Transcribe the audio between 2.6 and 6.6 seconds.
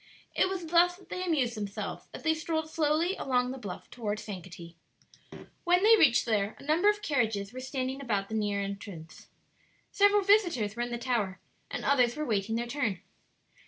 slowly along the bluff toward Sankaty. When they reached there